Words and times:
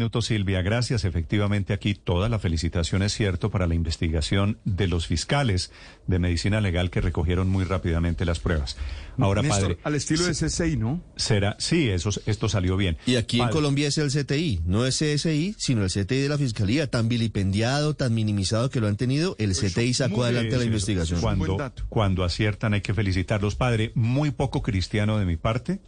Minuto 0.00 0.22
Silvia, 0.22 0.62
gracias. 0.62 1.04
Efectivamente, 1.04 1.74
aquí 1.74 1.92
toda 1.92 2.30
la 2.30 2.38
felicitación 2.38 3.02
es 3.02 3.12
cierto 3.12 3.50
para 3.50 3.66
la 3.66 3.74
investigación 3.74 4.58
de 4.64 4.88
los 4.88 5.06
fiscales 5.06 5.72
de 6.06 6.18
medicina 6.18 6.62
legal 6.62 6.88
que 6.88 7.02
recogieron 7.02 7.50
muy 7.50 7.64
rápidamente 7.64 8.24
las 8.24 8.40
pruebas. 8.40 8.78
Ahora, 9.18 9.42
padre, 9.42 9.76
al 9.84 9.94
estilo 9.94 10.24
de 10.24 10.32
CCI, 10.32 10.78
¿no? 10.78 11.02
Será, 11.16 11.54
sí, 11.58 11.90
eso, 11.90 12.08
esto 12.24 12.48
salió 12.48 12.78
bien. 12.78 12.96
Y 13.04 13.16
aquí 13.16 13.42
en 13.42 13.50
Colombia 13.50 13.88
es 13.88 13.98
el 13.98 14.10
CTI, 14.10 14.62
no 14.64 14.86
es 14.86 14.96
CSI, 14.96 15.54
sino 15.58 15.84
el 15.84 15.90
CTI 15.90 16.22
de 16.22 16.28
la 16.30 16.38
Fiscalía, 16.38 16.86
tan 16.86 17.10
vilipendiado, 17.10 17.92
tan 17.92 18.14
minimizado 18.14 18.70
que 18.70 18.80
lo 18.80 18.86
han 18.86 18.96
tenido, 18.96 19.36
el 19.38 19.52
CTI 19.52 19.92
sacó 19.92 20.24
adelante 20.24 20.56
la 20.56 20.64
investigación. 20.64 21.20
Cuando, 21.20 21.58
cuando 21.90 22.24
aciertan 22.24 22.72
hay 22.72 22.80
que 22.80 22.94
felicitarlos, 22.94 23.54
padre. 23.54 23.92
Muy 23.94 24.30
poco 24.30 24.62
cristiano 24.62 25.18
de 25.18 25.26
mi 25.26 25.36
parte 25.36 25.78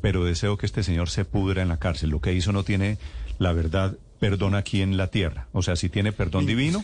pero 0.00 0.24
deseo 0.24 0.56
que 0.56 0.66
este 0.66 0.82
señor 0.82 1.10
se 1.10 1.24
pudra 1.24 1.62
en 1.62 1.68
la 1.68 1.78
cárcel. 1.78 2.10
Lo 2.10 2.20
que 2.20 2.32
hizo 2.32 2.52
no 2.52 2.64
tiene, 2.64 2.98
la 3.38 3.52
verdad, 3.52 3.96
perdón 4.18 4.54
aquí 4.54 4.82
en 4.82 4.96
la 4.96 5.08
tierra. 5.08 5.48
O 5.52 5.62
sea, 5.62 5.76
si 5.76 5.88
tiene 5.88 6.12
perdón 6.12 6.46
divino, 6.46 6.82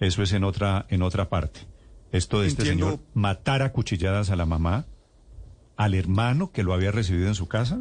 eso 0.00 0.22
es 0.22 0.32
en 0.32 0.44
otra, 0.44 0.86
en 0.88 1.02
otra 1.02 1.28
parte. 1.28 1.60
Esto 2.12 2.40
de 2.40 2.48
este 2.48 2.64
señor 2.64 3.00
matar 3.12 3.62
a 3.62 3.72
cuchilladas 3.72 4.30
a 4.30 4.36
la 4.36 4.46
mamá, 4.46 4.86
al 5.76 5.94
hermano 5.94 6.52
que 6.52 6.62
lo 6.62 6.72
había 6.72 6.92
recibido 6.92 7.28
en 7.28 7.34
su 7.34 7.48
casa, 7.48 7.80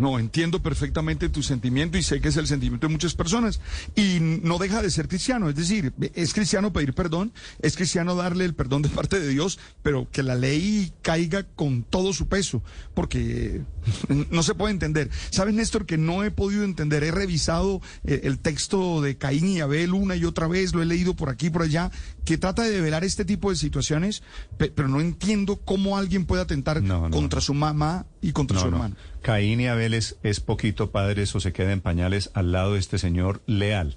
no, 0.00 0.18
entiendo 0.18 0.62
perfectamente 0.62 1.28
tu 1.28 1.42
sentimiento 1.42 1.98
y 1.98 2.02
sé 2.02 2.22
que 2.22 2.28
es 2.28 2.36
el 2.38 2.46
sentimiento 2.46 2.86
de 2.86 2.92
muchas 2.92 3.14
personas. 3.14 3.60
Y 3.94 4.18
no 4.20 4.56
deja 4.56 4.80
de 4.80 4.90
ser 4.90 5.08
cristiano. 5.08 5.50
Es 5.50 5.56
decir, 5.56 5.92
es 6.14 6.32
cristiano 6.32 6.72
pedir 6.72 6.94
perdón, 6.94 7.32
es 7.60 7.76
cristiano 7.76 8.14
darle 8.14 8.46
el 8.46 8.54
perdón 8.54 8.80
de 8.80 8.88
parte 8.88 9.20
de 9.20 9.28
Dios, 9.28 9.58
pero 9.82 10.08
que 10.10 10.22
la 10.22 10.36
ley 10.36 10.90
caiga 11.02 11.42
con 11.42 11.82
todo 11.82 12.14
su 12.14 12.28
peso, 12.28 12.62
porque 12.94 13.60
no 14.30 14.42
se 14.42 14.54
puede 14.54 14.72
entender. 14.72 15.10
¿Sabes, 15.28 15.54
Néstor, 15.54 15.84
que 15.84 15.98
no 15.98 16.24
he 16.24 16.30
podido 16.30 16.64
entender? 16.64 17.04
He 17.04 17.10
revisado 17.10 17.82
eh, 18.04 18.22
el 18.24 18.38
texto 18.38 19.02
de 19.02 19.18
Caín 19.18 19.48
y 19.48 19.60
Abel 19.60 19.92
una 19.92 20.16
y 20.16 20.24
otra 20.24 20.48
vez, 20.48 20.72
lo 20.72 20.80
he 20.80 20.86
leído 20.86 21.14
por 21.14 21.28
aquí 21.28 21.48
y 21.48 21.50
por 21.50 21.62
allá, 21.62 21.90
que 22.24 22.38
trata 22.38 22.62
de 22.62 22.70
develar 22.70 23.04
este 23.04 23.26
tipo 23.26 23.50
de 23.50 23.56
situaciones, 23.56 24.22
pero 24.56 24.88
no 24.88 25.00
entiendo 25.00 25.56
cómo 25.56 25.98
alguien 25.98 26.24
puede 26.24 26.40
atentar 26.40 26.82
contra 27.10 27.42
su 27.42 27.52
mamá 27.52 28.06
y 28.22 28.32
contra 28.32 28.58
su 28.58 28.66
hermano. 28.66 28.96
Caín 29.22 29.60
y 29.60 29.66
Abel 29.66 29.89
es, 29.94 30.40
poquito, 30.40 30.90
padre, 30.90 31.22
eso 31.22 31.40
se 31.40 31.52
queda 31.52 31.72
en 31.72 31.80
pañales 31.80 32.30
al 32.34 32.52
lado 32.52 32.74
de 32.74 32.78
este 32.78 32.98
señor 32.98 33.42
leal. 33.46 33.96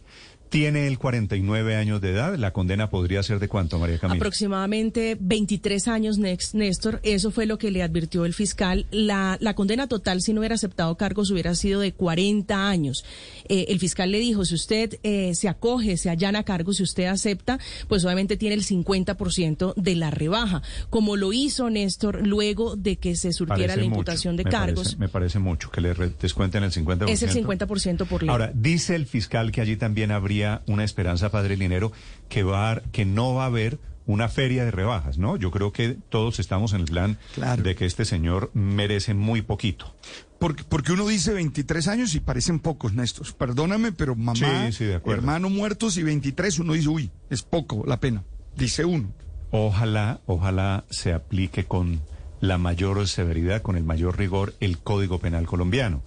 Tiene 0.53 0.85
él 0.85 0.99
49 0.99 1.75
años 1.75 1.99
de 1.99 2.11
edad. 2.11 2.35
¿La 2.35 2.53
condena 2.53 2.91
podría 2.91 3.23
ser 3.23 3.39
de 3.39 3.47
cuánto, 3.47 3.79
María 3.79 3.97
Camila? 3.97 4.17
Aproximadamente 4.17 5.17
23 5.19 5.87
años, 5.87 6.19
Néstor. 6.19 6.99
Eso 7.01 7.31
fue 7.31 7.47
lo 7.47 7.57
que 7.57 7.71
le 7.71 7.81
advirtió 7.81 8.23
el 8.23 8.35
fiscal. 8.35 8.85
La, 8.91 9.35
la 9.41 9.55
condena 9.55 9.87
total, 9.87 10.21
si 10.21 10.31
no 10.31 10.41
hubiera 10.41 10.53
aceptado 10.53 10.95
cargos, 10.95 11.31
hubiera 11.31 11.55
sido 11.55 11.79
de 11.79 11.93
40 11.93 12.69
años. 12.69 13.03
Eh, 13.49 13.65
el 13.69 13.79
fiscal 13.79 14.11
le 14.11 14.19
dijo, 14.19 14.45
si 14.45 14.53
usted 14.53 14.99
eh, 15.01 15.33
se 15.33 15.49
acoge, 15.49 15.97
se 15.97 16.11
allana 16.11 16.43
cargos, 16.43 16.77
si 16.77 16.83
usted 16.83 17.05
acepta, 17.05 17.57
pues 17.88 18.05
obviamente 18.05 18.38
tiene 18.38 18.53
el 18.53 18.63
50% 18.63 19.73
de 19.75 19.95
la 19.95 20.11
rebaja. 20.11 20.61
Como 20.91 21.15
lo 21.15 21.33
hizo 21.33 21.71
Néstor 21.71 22.27
luego 22.27 22.75
de 22.75 22.97
que 22.97 23.15
se 23.15 23.33
surtiera 23.33 23.75
la 23.75 23.85
imputación 23.85 24.38
de 24.38 24.43
cargos. 24.43 24.99
me 24.99 25.09
parece 25.09 25.39
mucho 25.39 25.71
que 25.71 25.81
le 25.81 25.95
descuenten 26.21 26.63
el 26.63 26.71
50%. 26.71 27.09
Es 27.09 27.23
el 27.23 27.31
50% 27.31 28.05
por 28.05 28.21
ley. 28.21 28.29
Ahora, 28.29 28.51
dice 28.53 28.93
el 28.93 29.07
fiscal 29.07 29.51
que 29.51 29.59
allí 29.59 29.77
también 29.77 30.11
habría 30.11 30.42
una 30.67 30.83
esperanza, 30.83 31.31
Padre 31.31 31.58
Linero, 31.58 31.91
que, 32.30 32.44
va, 32.44 32.81
que 32.91 33.05
no 33.05 33.33
va 33.33 33.44
a 33.44 33.47
haber 33.47 33.80
una 34.05 34.27
feria 34.27 34.66
de 34.66 34.72
rebajas, 34.72 35.17
¿no? 35.17 35.38
Yo 35.38 35.52
creo 35.52 35.72
que 35.72 35.97
todos 36.09 36.39
estamos 36.39 36.73
en 36.73 36.81
el 36.81 36.88
plan 36.88 37.17
de 37.58 37.75
que 37.75 37.85
este 37.85 38.05
señor 38.05 38.52
merece 38.53 39.13
muy 39.13 39.41
poquito. 39.41 39.95
Porque, 40.39 40.63
porque 40.63 40.91
uno 40.91 41.08
dice 41.08 41.33
23 41.33 41.88
años 41.88 42.16
y 42.16 42.19
parecen 42.19 42.59
pocos, 42.59 42.94
Néstor. 42.94 43.33
Perdóname, 43.35 43.94
pero 43.94 44.16
mamá, 44.16 44.69
hermano 45.05 45.50
muertos 45.50 45.97
y 45.97 46.03
23, 46.03 46.59
uno 46.59 46.73
dice, 46.73 46.89
uy, 46.89 47.11
es 47.30 47.44
poco 47.44 47.83
la 47.88 48.00
pena. 48.00 48.23
Dice 48.57 48.83
uno. 48.83 49.13
Ojalá, 49.52 50.19
ojalá 50.25 50.83
se 50.89 51.13
aplique 51.13 51.63
con 51.66 52.01
la 52.41 52.57
mayor 52.57 53.07
severidad, 53.07 53.62
con 53.62 53.78
el 53.78 53.84
mayor 53.85 54.17
rigor, 54.17 54.53
el 54.59 54.79
Código 54.79 55.19
Penal 55.19 55.46
colombiano. 55.46 56.03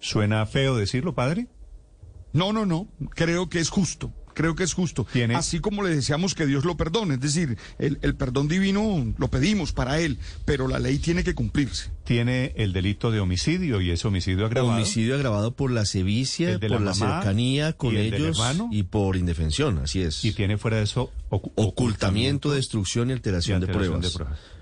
¿Suena 0.00 0.44
feo 0.46 0.76
decirlo, 0.76 1.14
padre? 1.14 1.46
No, 2.32 2.52
no, 2.52 2.66
no. 2.66 2.88
Creo 3.14 3.48
que 3.48 3.60
es 3.60 3.70
justo. 3.70 4.12
Creo 4.38 4.54
que 4.54 4.62
es 4.62 4.72
justo. 4.72 5.04
Así 5.34 5.58
como 5.58 5.82
le 5.82 5.90
deseamos 5.90 6.36
que 6.36 6.46
Dios 6.46 6.64
lo 6.64 6.76
perdone. 6.76 7.14
Es 7.14 7.20
decir, 7.20 7.58
el, 7.80 8.14
perdón 8.14 8.46
divino 8.46 9.12
lo 9.18 9.28
pedimos 9.28 9.72
para 9.72 9.98
él, 9.98 10.16
pero 10.44 10.68
la 10.68 10.78
ley 10.78 11.00
tiene 11.00 11.24
que 11.24 11.34
cumplirse. 11.34 11.90
Tiene 12.04 12.52
el 12.54 12.72
delito 12.72 13.10
de 13.10 13.18
homicidio 13.18 13.80
y 13.80 13.90
es 13.90 14.04
homicidio 14.04 14.46
agravado. 14.46 14.76
Homicidio 14.76 15.16
agravado 15.16 15.56
por 15.56 15.72
la 15.72 15.84
sevicia, 15.84 16.56
por 16.60 16.80
la, 16.80 16.94
cercanía 16.94 17.72
con 17.72 17.96
ellos 17.96 18.40
y 18.70 18.84
por 18.84 19.16
indefensión, 19.16 19.78
así 19.78 20.02
es. 20.02 20.24
Y 20.24 20.30
tiene 20.30 20.56
fuera 20.56 20.76
de 20.76 20.84
eso 20.84 21.10
ocultamiento, 21.30 22.52
destrucción 22.52 23.10
y 23.10 23.14
alteración, 23.14 23.60
de, 23.60 23.66
pruebas. 23.66 24.18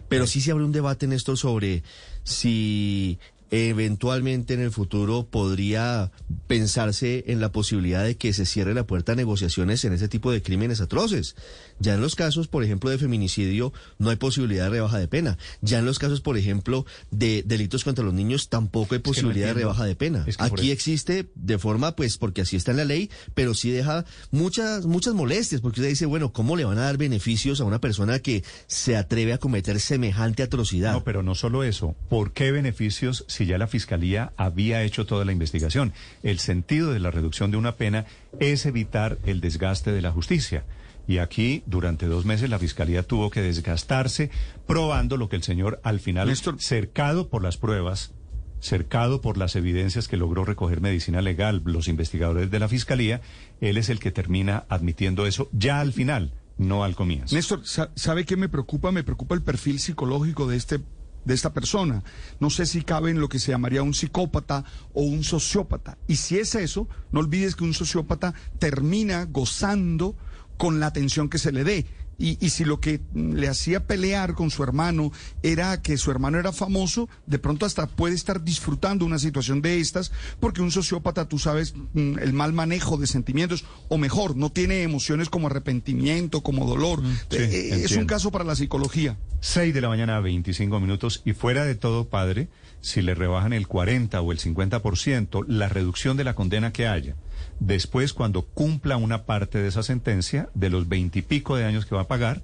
Pero 0.08 0.26
sí 0.26 0.40
se 0.40 0.52
abre 0.52 0.64
un 0.64 0.72
debate, 0.72 1.04
en 1.04 1.12
esto 1.12 1.36
sobre 1.36 1.82
si 2.24 3.18
eventualmente 3.50 4.54
en 4.54 4.60
el 4.60 4.70
futuro 4.70 5.26
podría 5.30 6.10
pensarse 6.46 7.24
en 7.28 7.40
la 7.40 7.52
posibilidad 7.52 8.04
de 8.04 8.16
que 8.16 8.32
se 8.32 8.46
cierre 8.46 8.74
la 8.74 8.86
puerta 8.86 9.12
a 9.12 9.16
negociaciones 9.16 9.84
en 9.84 9.92
ese 9.92 10.08
tipo 10.08 10.32
de 10.32 10.42
crímenes 10.42 10.80
atroces. 10.80 11.36
Ya 11.78 11.94
en 11.94 12.00
los 12.00 12.14
casos, 12.14 12.48
por 12.48 12.64
ejemplo, 12.64 12.90
de 12.90 12.98
feminicidio 12.98 13.72
no 13.98 14.10
hay 14.10 14.16
posibilidad 14.16 14.64
de 14.64 14.70
rebaja 14.70 14.98
de 14.98 15.08
pena. 15.08 15.38
Ya 15.60 15.78
en 15.78 15.84
los 15.84 15.98
casos, 15.98 16.20
por 16.20 16.38
ejemplo, 16.38 16.86
de 17.10 17.42
delitos 17.44 17.84
contra 17.84 18.04
los 18.04 18.14
niños 18.14 18.48
tampoco 18.48 18.94
hay 18.94 19.00
posibilidad 19.00 19.48
de 19.48 19.54
rebaja 19.54 19.84
de 19.84 19.94
pena. 19.94 20.26
Aquí 20.38 20.70
existe 20.70 21.28
de 21.34 21.58
forma, 21.58 21.94
pues, 21.96 22.18
porque 22.18 22.42
así 22.42 22.56
está 22.56 22.70
en 22.70 22.78
la 22.78 22.84
ley, 22.84 23.10
pero 23.34 23.54
sí 23.54 23.70
deja 23.70 24.04
muchas, 24.30 24.86
muchas 24.86 25.14
molestias, 25.14 25.60
porque 25.60 25.80
usted 25.80 25.90
dice, 25.90 26.06
bueno, 26.06 26.32
¿cómo 26.32 26.56
le 26.56 26.64
van 26.64 26.78
a 26.78 26.82
dar 26.82 26.96
beneficios 26.96 27.60
a 27.60 27.64
una 27.64 27.80
persona 27.80 28.18
que 28.18 28.42
se 28.66 28.96
atreve 28.96 29.32
a 29.32 29.38
cometer 29.38 29.80
semejante 29.80 30.42
atrocidad? 30.42 30.92
No, 30.92 31.04
pero 31.04 31.22
no 31.22 31.34
solo 31.34 31.62
eso. 31.62 31.94
¿Por 32.08 32.32
qué 32.32 32.52
beneficios 32.52 33.24
si 33.36 33.46
ya 33.46 33.58
la 33.58 33.66
Fiscalía 33.66 34.32
había 34.36 34.82
hecho 34.82 35.06
toda 35.06 35.24
la 35.24 35.32
investigación? 35.32 35.92
El 36.22 36.38
sentido 36.38 36.92
de 36.92 37.00
la 37.00 37.10
reducción 37.10 37.50
de 37.50 37.56
una 37.56 37.76
pena 37.76 38.06
es 38.40 38.66
evitar 38.66 39.18
el 39.26 39.40
desgaste 39.40 39.92
de 39.92 40.02
la 40.02 40.10
justicia. 40.10 40.64
Y 41.06 41.18
aquí, 41.18 41.62
durante 41.66 42.06
dos 42.06 42.24
meses, 42.24 42.50
la 42.50 42.58
Fiscalía 42.58 43.02
tuvo 43.02 43.30
que 43.30 43.42
desgastarse 43.42 44.30
probando 44.66 45.16
lo 45.16 45.28
que 45.28 45.36
el 45.36 45.42
señor, 45.42 45.80
al 45.84 46.00
final, 46.00 46.34
cercado 46.58 47.28
por 47.28 47.42
las 47.42 47.58
pruebas, 47.58 48.12
cercado 48.58 49.20
por 49.20 49.36
las 49.36 49.54
evidencias 49.54 50.08
que 50.08 50.16
logró 50.16 50.44
recoger 50.44 50.80
medicina 50.80 51.20
legal, 51.20 51.62
los 51.64 51.88
investigadores 51.88 52.50
de 52.50 52.58
la 52.58 52.68
Fiscalía, 52.68 53.20
él 53.60 53.76
es 53.76 53.88
el 53.88 54.00
que 54.00 54.10
termina 54.10 54.64
admitiendo 54.68 55.26
eso 55.26 55.48
ya 55.52 55.80
al 55.80 55.92
final, 55.92 56.32
no 56.58 56.82
al 56.82 56.96
comienzo. 56.96 57.36
Néstor, 57.36 57.62
¿sabe 57.64 58.24
qué 58.24 58.36
me 58.36 58.48
preocupa? 58.48 58.90
Me 58.90 59.04
preocupa 59.04 59.34
el 59.34 59.42
perfil 59.42 59.78
psicológico 59.78 60.48
de 60.48 60.56
este 60.56 60.80
de 61.26 61.34
esta 61.34 61.52
persona. 61.52 62.02
No 62.40 62.48
sé 62.48 62.64
si 62.64 62.82
cabe 62.82 63.10
en 63.10 63.20
lo 63.20 63.28
que 63.28 63.38
se 63.38 63.50
llamaría 63.50 63.82
un 63.82 63.92
psicópata 63.92 64.64
o 64.94 65.02
un 65.02 65.24
sociópata. 65.24 65.98
Y 66.06 66.16
si 66.16 66.38
es 66.38 66.54
eso, 66.54 66.88
no 67.12 67.20
olvides 67.20 67.56
que 67.56 67.64
un 67.64 67.74
sociópata 67.74 68.32
termina 68.58 69.24
gozando 69.24 70.16
con 70.56 70.80
la 70.80 70.86
atención 70.86 71.28
que 71.28 71.38
se 71.38 71.52
le 71.52 71.64
dé. 71.64 71.86
Y, 72.18 72.44
y, 72.44 72.50
si 72.50 72.64
lo 72.64 72.80
que 72.80 73.00
le 73.14 73.46
hacía 73.48 73.86
pelear 73.86 74.34
con 74.34 74.50
su 74.50 74.62
hermano 74.62 75.12
era 75.42 75.82
que 75.82 75.98
su 75.98 76.10
hermano 76.10 76.38
era 76.38 76.50
famoso, 76.50 77.10
de 77.26 77.38
pronto 77.38 77.66
hasta 77.66 77.86
puede 77.86 78.14
estar 78.14 78.42
disfrutando 78.42 79.04
una 79.04 79.18
situación 79.18 79.60
de 79.60 79.80
estas, 79.80 80.12
porque 80.40 80.62
un 80.62 80.70
sociópata, 80.70 81.28
tú 81.28 81.38
sabes, 81.38 81.74
mm, 81.92 82.18
el 82.18 82.32
mal 82.32 82.54
manejo 82.54 82.96
de 82.96 83.06
sentimientos, 83.06 83.64
o 83.88 83.98
mejor, 83.98 84.34
no 84.36 84.50
tiene 84.50 84.82
emociones 84.82 85.28
como 85.28 85.48
arrepentimiento, 85.48 86.42
como 86.42 86.66
dolor. 86.66 87.02
Mm, 87.02 87.12
eh, 87.12 87.16
eh, 87.30 87.82
es 87.84 87.96
un 87.96 88.06
caso 88.06 88.30
para 88.30 88.44
la 88.44 88.56
psicología. 88.56 89.18
6 89.40 89.74
de 89.74 89.80
la 89.80 89.88
mañana, 89.88 90.18
25 90.20 90.80
minutos, 90.80 91.22
y 91.24 91.34
fuera 91.34 91.64
de 91.64 91.74
todo, 91.74 92.08
padre, 92.08 92.48
si 92.80 93.02
le 93.02 93.14
rebajan 93.14 93.52
el 93.52 93.66
40 93.66 94.20
o 94.20 94.32
el 94.32 94.38
50%, 94.38 95.44
la 95.48 95.68
reducción 95.68 96.16
de 96.16 96.24
la 96.24 96.34
condena 96.34 96.72
que 96.72 96.86
haya 96.86 97.16
Después, 97.60 98.12
cuando 98.12 98.42
cumpla 98.42 98.96
una 98.96 99.24
parte 99.24 99.58
de 99.58 99.68
esa 99.68 99.82
sentencia, 99.82 100.48
de 100.54 100.70
los 100.70 100.88
veintipico 100.88 101.56
de 101.56 101.64
años 101.64 101.86
que 101.86 101.94
va 101.94 102.02
a 102.02 102.08
pagar, 102.08 102.42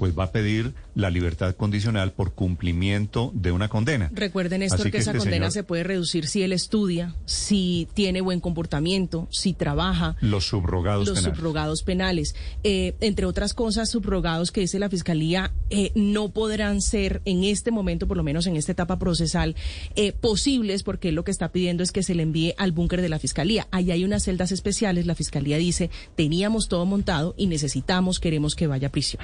pues 0.00 0.18
va 0.18 0.24
a 0.24 0.32
pedir 0.32 0.72
la 0.94 1.10
libertad 1.10 1.54
condicional 1.54 2.12
por 2.12 2.32
cumplimiento 2.32 3.32
de 3.34 3.52
una 3.52 3.68
condena. 3.68 4.10
Recuerden, 4.14 4.62
esto 4.62 4.82
que, 4.84 4.96
esa 4.96 5.10
este 5.10 5.18
condena 5.18 5.50
se 5.50 5.62
puede 5.62 5.82
reducir 5.82 6.26
si 6.26 6.42
él 6.42 6.54
estudia, 6.54 7.14
si 7.26 7.86
tiene 7.92 8.22
buen 8.22 8.40
comportamiento, 8.40 9.28
si 9.30 9.52
trabaja. 9.52 10.16
Los 10.22 10.46
subrogados 10.46 11.06
los 11.06 11.18
penales. 11.18 11.36
subrogados 11.36 11.82
penales. 11.82 12.34
Eh, 12.64 12.94
entre 13.00 13.26
otras 13.26 13.52
cosas, 13.52 13.90
subrogados 13.90 14.52
que 14.52 14.62
dice 14.62 14.78
la 14.78 14.88
Fiscalía 14.88 15.52
eh, 15.68 15.92
no 15.94 16.30
podrán 16.30 16.80
ser 16.80 17.20
en 17.26 17.44
este 17.44 17.70
momento, 17.70 18.08
por 18.08 18.16
lo 18.16 18.22
menos 18.22 18.46
en 18.46 18.56
esta 18.56 18.72
etapa 18.72 18.98
procesal, 18.98 19.54
eh, 19.96 20.12
posibles 20.12 20.82
porque 20.82 21.12
lo 21.12 21.24
que 21.24 21.30
está 21.30 21.52
pidiendo 21.52 21.82
es 21.82 21.92
que 21.92 22.02
se 22.02 22.14
le 22.14 22.22
envíe 22.22 22.54
al 22.56 22.72
búnker 22.72 23.02
de 23.02 23.10
la 23.10 23.18
Fiscalía. 23.18 23.68
Ahí 23.70 23.90
hay 23.90 24.02
unas 24.02 24.22
celdas 24.22 24.50
especiales, 24.50 25.04
la 25.04 25.14
Fiscalía 25.14 25.58
dice, 25.58 25.90
teníamos 26.16 26.68
todo 26.68 26.86
montado 26.86 27.34
y 27.36 27.48
necesitamos, 27.48 28.18
queremos 28.18 28.54
que 28.54 28.66
vaya 28.66 28.88
a 28.88 28.90
prisión. 28.90 29.22